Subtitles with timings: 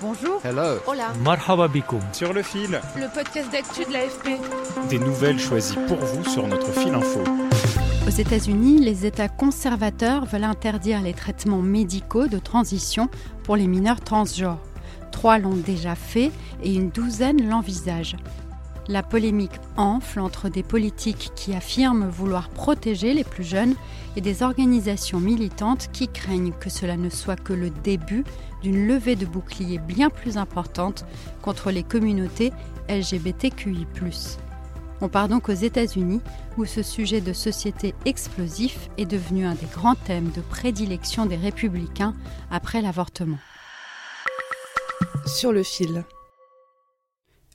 [0.00, 0.40] Bonjour.
[0.44, 0.78] Hello.
[0.86, 1.12] Hola.
[1.24, 2.00] Marhaba bikoum.
[2.12, 4.38] Sur le fil, Le podcast d'actu de l'AFP.
[4.88, 7.20] des nouvelles choisies pour vous sur notre fil info.
[8.06, 13.08] Aux États-Unis, les États conservateurs veulent interdire les traitements médicaux de transition
[13.42, 14.58] pour les mineurs transgenres.
[15.10, 16.30] Trois l'ont déjà fait
[16.62, 18.16] et une douzaine l'envisagent.
[18.88, 23.74] La polémique enfle entre des politiques qui affirment vouloir protéger les plus jeunes
[24.16, 28.24] et des organisations militantes qui craignent que cela ne soit que le début
[28.62, 31.04] d'une levée de boucliers bien plus importante
[31.42, 32.50] contre les communautés
[32.88, 33.86] LGBTQI.
[35.02, 36.22] On part donc aux États-Unis,
[36.56, 41.36] où ce sujet de société explosif est devenu un des grands thèmes de prédilection des
[41.36, 42.14] républicains
[42.50, 43.38] après l'avortement.
[45.26, 46.04] Sur le fil.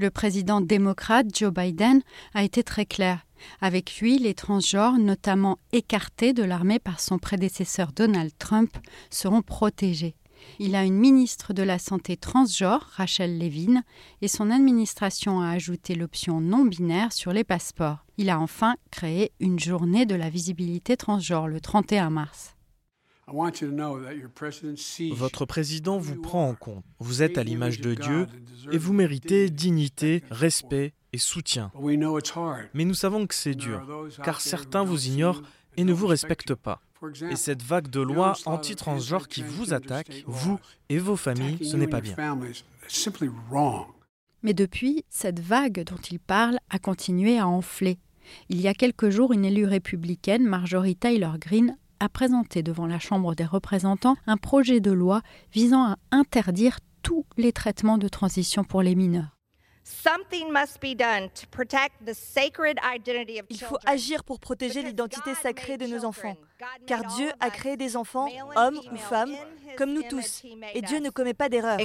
[0.00, 2.00] Le président démocrate Joe Biden
[2.32, 3.26] a été très clair.
[3.60, 8.74] Avec lui, les transgenres, notamment écartés de l'armée par son prédécesseur Donald Trump,
[9.10, 10.14] seront protégés.
[10.58, 13.82] Il a une ministre de la Santé transgenre, Rachel Levine,
[14.22, 18.06] et son administration a ajouté l'option non binaire sur les passeports.
[18.16, 22.56] Il a enfin créé une journée de la visibilité transgenre le 31 mars.
[25.12, 26.84] Votre président vous prend en compte.
[26.98, 28.26] Vous êtes à l'image de Dieu
[28.72, 31.72] et vous méritez dignité, respect et soutien.
[32.74, 33.82] Mais nous savons que c'est dur,
[34.24, 35.42] car certains vous ignorent
[35.76, 36.80] et ne vous respectent pas.
[37.30, 40.58] Et cette vague de lois anti-transgenres qui vous attaque, vous
[40.88, 42.16] et vos familles, ce n'est pas bien.
[44.42, 47.98] Mais depuis, cette vague dont il parle a continué à enfler.
[48.48, 52.98] Il y a quelques jours, une élue républicaine, Marjorie Taylor Greene, a présenté devant la
[52.98, 55.20] Chambre des représentants un projet de loi
[55.52, 59.36] visant à interdire tous les traitements de transition pour les mineurs.
[63.50, 66.36] Il faut agir pour protéger l'identité sacrée de nos enfants,
[66.86, 69.32] car Dieu a créé des enfants, hommes ou femmes,
[69.76, 70.42] comme nous tous,
[70.74, 71.78] et Dieu ne commet pas d'erreurs.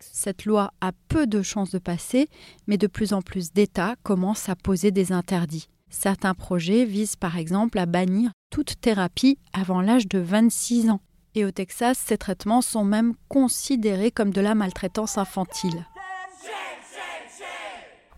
[0.00, 2.28] Cette loi a peu de chances de passer,
[2.66, 5.68] mais de plus en plus d'États commencent à poser des interdits.
[5.90, 11.00] Certains projets visent par exemple à bannir toute thérapie avant l'âge de 26 ans.
[11.34, 15.86] Et au Texas, ces traitements sont même considérés comme de la maltraitance infantile.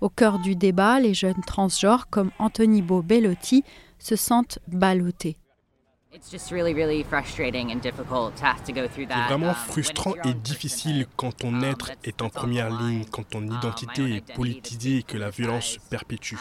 [0.00, 3.64] Au cœur du débat, les jeunes transgenres comme Anthony Beau Bellotti
[3.98, 5.36] se sentent ballottés.
[6.12, 6.52] C'est
[9.28, 14.34] vraiment frustrant et difficile quand ton être est en première ligne, quand ton identité est
[14.34, 16.34] politisée et que la violence se perpétue.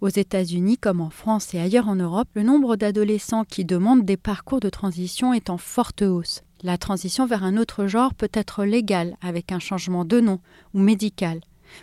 [0.00, 4.16] Aux États-Unis, comme en France et ailleurs en Europe, le nombre d'adolescents qui demandent des
[4.16, 6.42] parcours de transition est en forte hausse.
[6.62, 10.38] La transition vers un autre genre peut être légale avec un changement de nom
[10.72, 11.40] ou médical.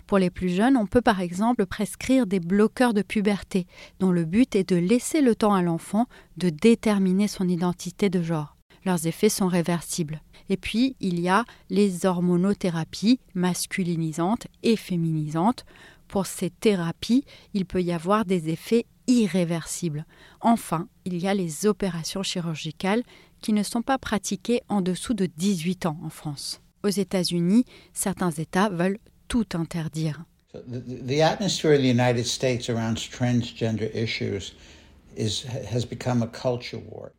[0.07, 3.67] Pour les plus jeunes, on peut par exemple prescrire des bloqueurs de puberté,
[4.00, 6.07] dont le but est de laisser le temps à l'enfant
[6.38, 8.55] de déterminer son identité de genre.
[8.85, 10.22] Leurs effets sont réversibles.
[10.50, 15.66] Et puis, il y a les hormonothérapies masculinisantes et féminisantes.
[16.07, 17.23] Pour ces thérapies,
[17.53, 20.06] il peut y avoir des effets irréversibles.
[20.41, 23.03] Enfin, il y a les opérations chirurgicales
[23.41, 26.61] qui ne sont pas pratiquées en dessous de 18 ans en France.
[26.83, 30.25] Aux États-Unis, certains États veulent tout interdire.
[30.53, 34.56] The atmosphere in the United States around transgender issues
[35.16, 37.12] is, has become a culture war.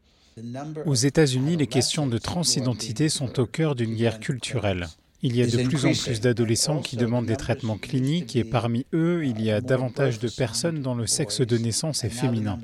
[0.87, 4.87] Aux États-Unis, les questions de transidentité sont au cœur d'une guerre culturelle.
[5.22, 8.87] Il y a de plus en plus d'adolescents qui demandent des traitements cliniques et parmi
[8.94, 12.59] eux, il y a davantage de personnes dont le sexe de naissance est féminin.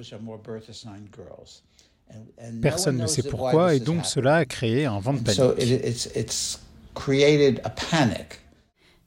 [2.63, 5.41] Personne ne sait pourquoi et donc cela a créé un vent de panique.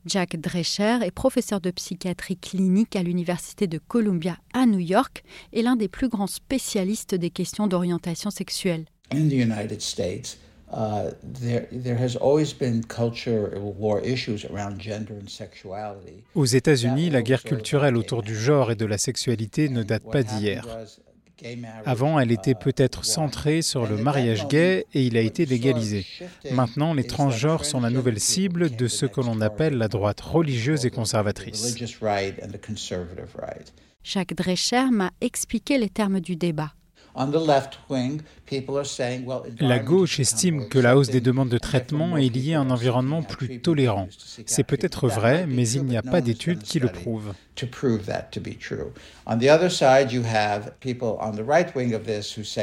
[0.10, 5.24] Jack Drescher est professeur de psychiatrie clinique à l'Université de Columbia à New York
[5.54, 8.86] et l'un des plus grands spécialistes des questions d'orientation sexuelle.
[16.36, 20.24] Aux États-Unis, la guerre culturelle autour du genre et de la sexualité ne date pas
[20.24, 20.68] d'hier.
[21.86, 26.06] Avant, elle était peut-être centrée sur le mariage gay et il a été légalisé.
[26.52, 30.86] Maintenant, les transgenres sont la nouvelle cible de ce que l'on appelle la droite religieuse
[30.86, 31.76] et conservatrice.
[34.04, 36.74] Jacques Drescher m'a expliqué les termes du débat.
[39.60, 43.24] La gauche estime que la hausse des demandes de traitement est liée à un environnement
[43.24, 44.08] plus tolérant.
[44.46, 47.34] C'est peut-être vrai, mais il n'y a pas d'études qui le prouvent.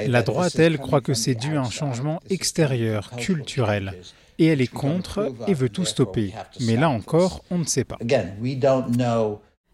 [0.08, 3.94] La droite, elle, croit que c'est dû à un changement extérieur, culturel.
[4.38, 6.34] Et elle est contre et veut tout stopper.
[6.60, 7.96] Mais là encore, on ne sait pas.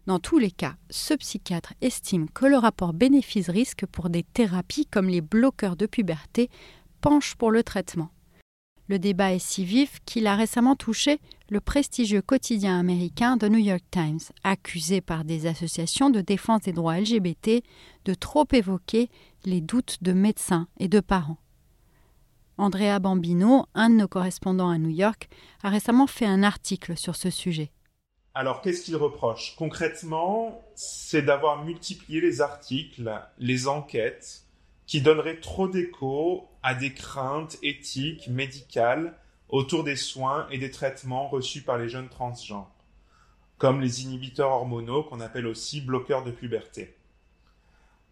[0.05, 5.07] Dans tous les cas, ce psychiatre estime que le rapport bénéfice-risque pour des thérapies comme
[5.07, 6.49] les bloqueurs de puberté
[6.99, 8.09] penche pour le traitement.
[8.89, 13.59] Le débat est si vif qu'il a récemment touché le prestigieux quotidien américain The New
[13.59, 17.63] York Times, accusé par des associations de défense des droits LGBT
[18.03, 19.09] de trop évoquer
[19.45, 21.37] les doutes de médecins et de parents.
[22.57, 25.29] Andrea Bambino, un de nos correspondants à New York,
[25.63, 27.71] a récemment fait un article sur ce sujet.
[28.35, 29.55] Alors, qu'est-ce qu'il reproche?
[29.57, 34.43] Concrètement, c'est d'avoir multiplié les articles, les enquêtes,
[34.87, 39.15] qui donneraient trop d'écho à des craintes éthiques, médicales,
[39.49, 42.71] autour des soins et des traitements reçus par les jeunes transgenres,
[43.59, 46.95] comme les inhibiteurs hormonaux qu'on appelle aussi bloqueurs de puberté.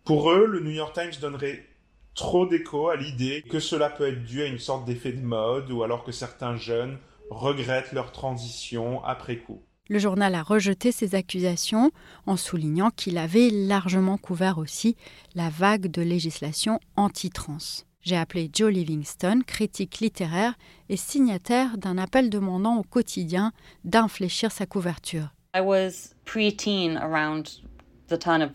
[0.05, 1.65] Pour eux, le New York Times donnerait
[2.13, 5.71] trop d'écho à l'idée que cela peut être dû à une sorte d'effet de mode
[5.71, 6.99] ou alors que certains jeunes
[7.31, 9.63] regrettent leur transition après coup.
[9.89, 11.91] Le journal a rejeté ces accusations
[12.25, 14.95] en soulignant qu'il avait largement couvert aussi
[15.35, 17.83] la vague de législation anti-trans.
[18.01, 20.55] J'ai appelé Joe Livingston, critique littéraire
[20.89, 23.51] et signataire d'un appel demandant au quotidien
[23.83, 25.33] d'infléchir sa couverture.
[25.55, 27.61] I was pre-teen around
[28.07, 28.51] the turn of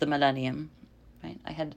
[0.00, 0.68] the millennium.
[1.24, 1.74] I had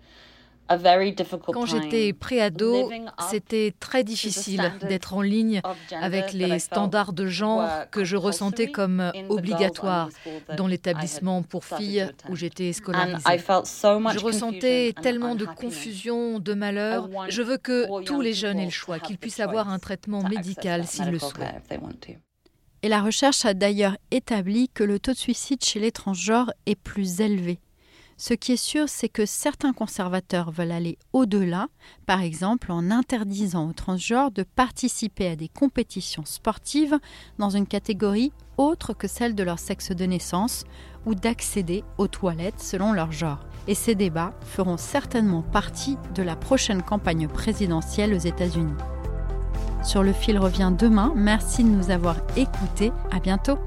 [1.53, 2.91] quand j'étais préado,
[3.29, 5.61] c'était très difficile d'être en ligne
[6.01, 10.09] avec les standards de genre que je ressentais comme obligatoires
[10.55, 13.23] dans l'établissement pour filles où j'étais scolarisée.
[13.37, 17.09] Je ressentais tellement de confusion, de malheur.
[17.29, 20.85] Je veux que tous les jeunes aient le choix, qu'ils puissent avoir un traitement médical
[20.85, 21.79] s'ils le souhaitent.
[22.83, 26.75] Et la recherche a d'ailleurs établi que le taux de suicide chez les transgenres est
[26.75, 27.59] plus élevé.
[28.19, 31.67] Ce qui est sûr, c'est que certains conservateurs veulent aller au-delà,
[32.07, 36.97] par exemple en interdisant aux transgenres de participer à des compétitions sportives
[37.37, 40.63] dans une catégorie autre que celle de leur sexe de naissance
[41.05, 43.45] ou d'accéder aux toilettes selon leur genre.
[43.67, 48.73] Et ces débats feront certainement partie de la prochaine campagne présidentielle aux États-Unis.
[49.83, 51.13] Sur le fil revient demain.
[51.15, 52.91] Merci de nous avoir écoutés.
[53.11, 53.59] À bientôt.